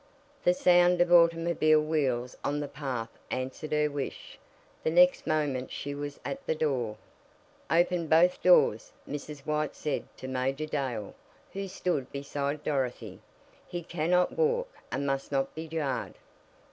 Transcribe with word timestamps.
The 0.43 0.55
sound 0.55 0.99
of 0.99 1.11
automobile 1.13 1.79
wheels 1.79 2.35
on 2.43 2.59
the 2.59 2.67
path 2.67 3.11
answered 3.29 3.71
her 3.71 3.87
wish. 3.91 4.39
The 4.83 4.89
next 4.89 5.27
moment 5.27 5.71
she 5.71 5.93
was 5.93 6.19
at 6.25 6.43
the 6.47 6.55
door. 6.55 6.97
"Open 7.69 8.07
both 8.07 8.41
doors," 8.41 8.93
Mrs. 9.07 9.41
White 9.41 9.75
said 9.75 10.07
to 10.17 10.27
Major 10.27 10.65
Dale, 10.65 11.13
who 11.53 11.67
stood 11.67 12.11
beside 12.11 12.63
Dorothy. 12.63 13.19
"He 13.67 13.83
cannot 13.83 14.35
walk, 14.35 14.73
and 14.91 15.05
must 15.05 15.31
not 15.31 15.53
be 15.53 15.67
jarred." 15.67 16.15